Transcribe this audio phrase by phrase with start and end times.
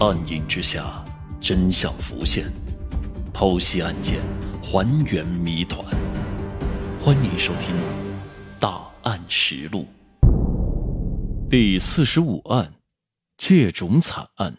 [0.00, 1.04] 暗影之下，
[1.42, 2.50] 真相浮现，
[3.34, 4.18] 剖析案件，
[4.62, 5.84] 还原谜团。
[6.98, 7.76] 欢迎收听
[8.58, 9.86] 《大案实录》
[11.50, 12.72] 第四十五案：
[13.36, 14.56] 借种惨案。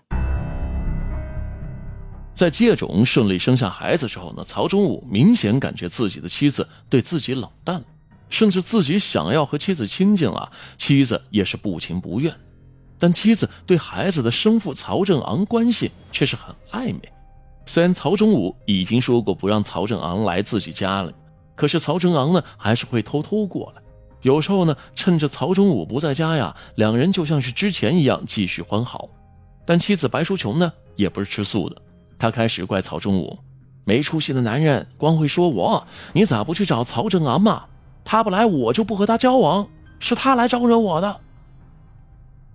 [2.35, 7.85] 在借种顺利生下孩子之后呢，曹忠武明显感觉自己的妻子对自己冷淡了，
[8.29, 12.31] 甚至自己想要和妻子亲近了，妻子也是不情不愿。
[13.01, 17.01] 但妻子对孩子的生父曹正昂关系却是很暧昧。
[17.65, 21.11] 虽然曹忠武已经说过不让曹正昂来自己家了，
[21.55, 23.81] 可是曹正昂呢还是会偷偷过来。
[24.21, 29.09] 有时候呢，趁着曹忠武不在家呀，两人就像是之前一样继续欢好。
[29.65, 31.81] 但妻子白淑琼呢也不是吃素的，
[32.19, 33.35] 她开始怪曹忠武
[33.83, 35.83] 没出息的男人，光会说我，
[36.13, 37.65] 你咋不去找曹正昂嘛？
[38.03, 39.67] 他不来，我就不和他交往，
[39.99, 41.19] 是他来招惹我的。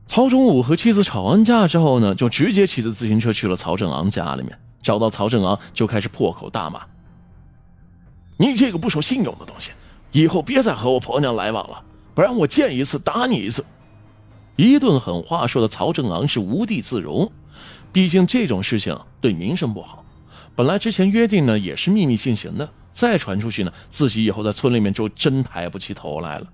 [0.06, 6.80] 曹忠武和妻子吵完架之后呢，就直接骑着自行车去了曹正昂家里面，找到曹正昂就开始破口大骂
[8.38, 9.72] ：“你这个不守信用的东西，
[10.12, 11.82] 以后别再和我婆娘来往了，
[12.14, 13.64] 不然我见一次打你一次！”
[14.54, 17.30] 一顿狠话说的曹正昂是无地自容，
[17.92, 20.04] 毕竟这种事情对名声不好。
[20.54, 26.46] 本来之前约定呢也是秘密进行的，再传出去呢，自己以后在村里面就真抬不起头来了。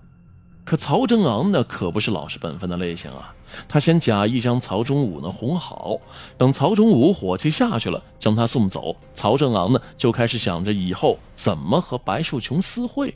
[0.64, 3.34] 可曹正昂呢，可不是老实本分的类型啊！
[3.68, 5.98] 他先假意将曹忠武呢哄好，
[6.38, 13.14] 等曹忠武火气下去了，将他送走，曹正昂呢就开始想着以后怎么和白树琼私会。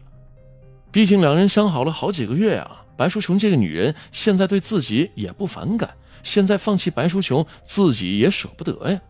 [0.91, 9.01] 毕竟两人相好了好几个月啊，白树琼这个女人现在对自己也不反感，现在放弃白树琼，自己也舍不得呀。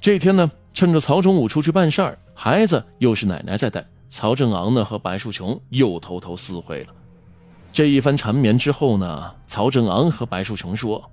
[0.00, 6.88] 这天呢，趁着曹忠武出去办事儿，孩子又是奶奶在带，曹正昂呢和白树琼又偷偷私会了。
[7.76, 11.10] 这一番缠绵之后呢，曹正昂和白树琼说：“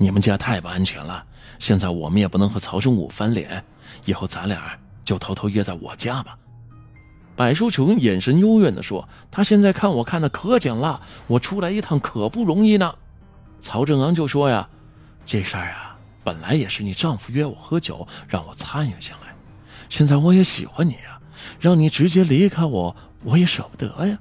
[0.00, 1.22] 你们家太不安全了，
[1.58, 3.62] 现在我们也不能和曹正武翻脸，
[4.06, 4.72] 以后咱俩
[5.04, 6.38] 就偷偷约在我家吧。”
[7.36, 12.94] 白树琼眼神幽怨地说：“他现在看我看的可紧了，我出来一趟可不容易呢。”
[13.60, 14.66] 曹正昂就说：“呀，
[15.26, 19.34] 这事儿啊，本来也是你丈夫约我喝酒，让我参与进来，
[19.90, 21.20] 现在我也喜欢你呀，
[21.60, 24.18] 让你直接离开我，我也舍不得呀。”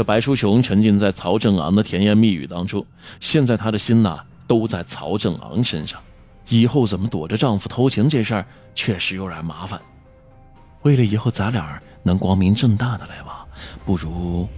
[0.00, 2.86] 这白淑琼沉浸在曹正昂的甜言蜜语当中，
[3.20, 6.00] 现在她的心呐都在曹正昂身上，
[6.48, 9.78] 以后怎么躲着丈夫偷情这事儿确实有点麻烦。
[10.84, 13.46] 为了以后咱俩能光明正大的来往，
[13.84, 14.48] 不如……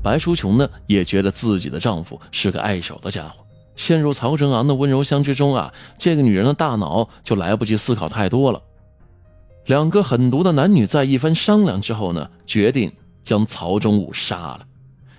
[0.00, 8.62] 白淑琼呢也觉得自己的丈夫是个爱手的家伙，陷入曹正昂的温柔乡之中啊，这个女人的大脑就来不及思考太多了。
[9.66, 12.92] 两个狠毒的男女在一番商量之后呢，决定
[13.28, 14.66] 将曹忠武杀了，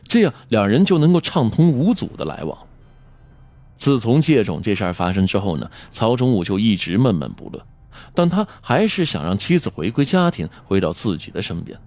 [0.04, 2.58] 这样两人就能够畅通无阻的来往。
[3.78, 7.64] 自从借种这事儿发生之后呢，曹忠武就一直闷闷不乐，
[8.16, 11.80] 但他还是想让妻子回归家庭，回到自己的身边。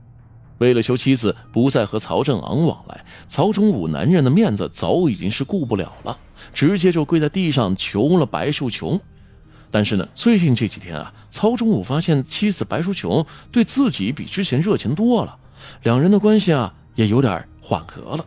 [0.58, 6.16] 为了求妻子不再和曹正昂往来，曹忠武男人的面子早已经是顾不了了，
[6.54, 9.00] 直接就跪在地上求了白树琼。
[9.72, 15.36] 但是呢，最近这几天啊，曹忠武发现妻子白淑琼对自己比之前热情多了，
[15.82, 18.24] 两人的关系啊也有点缓和了。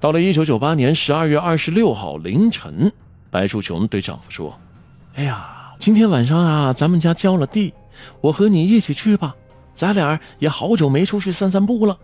[0.00, 2.92] 到了一九九八年十二月二十六号凌晨，
[3.30, 4.56] 白淑琼对丈夫说
[5.14, 7.74] ：“哎呀，今天晚上啊，咱们家浇了地，
[8.20, 9.34] 我和你一起去吧，
[9.74, 11.98] 咱俩也好久没出去散散步了。”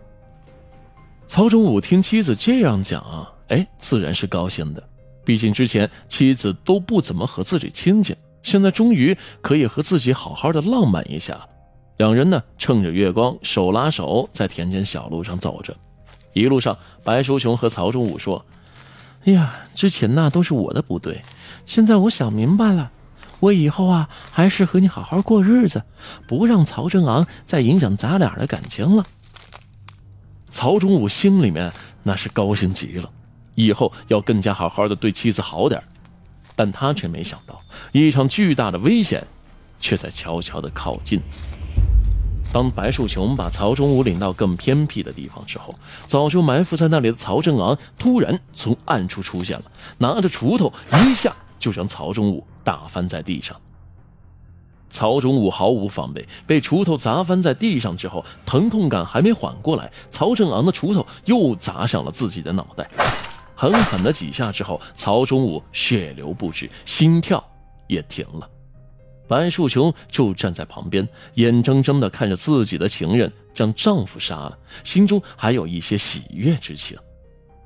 [1.25, 4.83] 曹忠武听妻子这样讲啊，哎，自然是高兴的。
[5.23, 11.39] 毕竟之前妻子都不怎么和自己亲近，现在终于可以和自己好好的浪漫一下。
[11.97, 15.75] 两人呢，趁着月光，手拉手在田间小路上走着。
[16.33, 18.45] 一路上，白淑琼和曹忠武说
[19.23, 21.21] ：“哎呀，之前那都是我的不对，
[21.65, 22.91] 现在我想明白了，
[23.39, 25.81] 我以后啊，还是和你好好过日子，
[26.27, 29.05] 不让曹正昂再影响咱俩的感情了。”
[30.51, 31.71] 曹忠武心里面
[32.03, 33.09] 那是高兴极了。
[33.55, 35.81] 以后要更加好好的对妻子好点
[36.57, 37.61] 但他却没想到，
[37.93, 39.25] 一场巨大的危险，
[39.79, 41.21] 却在悄悄的靠近。
[42.55, 45.75] 当白树琼把曹忠武领到更偏僻的地方之后，
[46.05, 49.65] 早就埋伏在那里的曹正昂突然从暗处出现了，
[49.97, 50.71] 拿着锄头
[51.05, 53.59] 一下就将曹忠武打翻在地上。
[54.89, 62.89] 曹忠武毫无防备，被锄头砸翻在地上之后，疼痛感还没缓过来，曹正昂的锄头又砸向了自己的脑袋。
[63.53, 67.43] 狠狠的几下之后，曹忠武血流不止，心跳
[67.87, 68.49] 也停了。
[69.27, 76.97] 白树琼就站在旁边，眼睁睁的看着自己的情人将丈夫杀了，心中还有一些喜悦之情。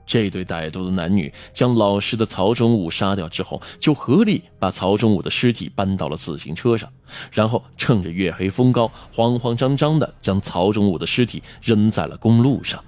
[0.06, 6.92] 这对歹毒的男女将老实的曹忠武杀掉之后，就合力把曹忠武的尸体搬到了自行车上，
[7.32, 12.84] 然后趁着月黑风高，慌慌张张地将曹忠武的尸体扔在了公路上。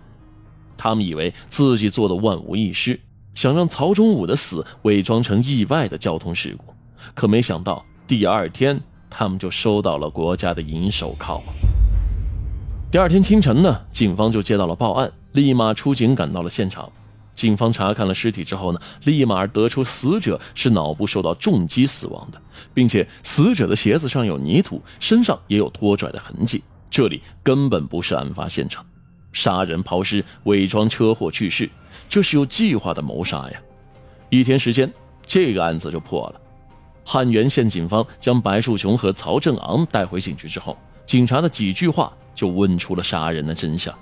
[0.75, 2.99] 他们以为自己做的万无一失，
[3.35, 6.73] 想让曹忠武的死伪装成意外的交通事故，
[7.13, 8.77] 可没想到第二天
[9.09, 11.41] 他们就收到了国家的银手铐。
[12.91, 16.91] 第二天清晨呢，警方就接到了报案，立马出警赶到了现场。
[17.33, 22.41] 警方查看了尸体之后呢，立马得出死者是脑部受到重击死亡的，
[22.73, 28.85] 并且死者的鞋子上有泥土，身上也有拖拽的痕迹，这里根本不是案发现场，
[29.31, 31.69] 杀人抛尸、伪装车祸去世，
[32.09, 33.61] 这是有计划的谋杀呀！
[34.29, 34.91] 一天时间，
[35.25, 36.40] 这个案子就破了。
[37.11, 43.93] 汉源县警方将白树琼和曹正昂带回警局之后，警察的几句话就问出了杀人的真相。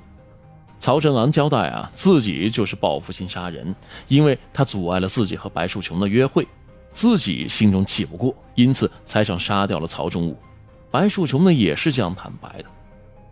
[0.78, 3.76] 曹正昂交代啊，自己就是报复性杀人，
[4.10, 6.48] 因为他阻碍了自己和白树琼的约会，
[6.92, 10.38] 自己心中气不过，因此才想杀掉了曹忠武。
[10.92, 12.66] 白树琼呢也是这样坦白的，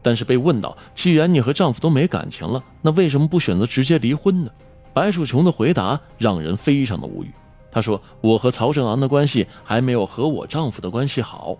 [0.02, 4.50] 但是被问到，既然你和丈夫都没感情了，那为什么不选择直接离婚呢？
[4.92, 7.32] 白树琼的回答让人非常的无语。
[7.78, 11.56] 他说：“我和曹正昂的关系还没有和我丈夫的关系好。”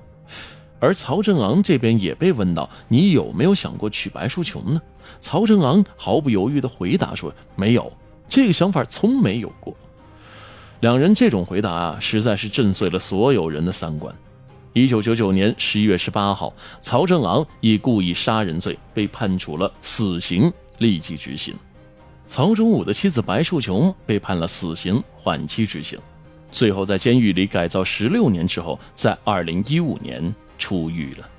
[0.82, 4.82] 而曹正昂这边也被问到：“你有没有想过娶白淑琼呢？”
[5.22, 7.94] 曹正昂毫不犹豫地回答说：“没有，
[8.28, 9.78] 这个想法从没有过。”
[10.82, 14.12] 两人这种回答啊，实在是震碎了所有人的三观。
[14.74, 21.54] 一九九九年十一月十八号，曹正昂以故意杀人罪被判处了死刑，立即执行；
[22.28, 25.98] 曹忠武的妻子白树琼被判了死刑，缓期执行。
[26.52, 30.36] 最后在监狱里改造十六年之后，在二零一五年。
[30.58, 31.30] 出狱了。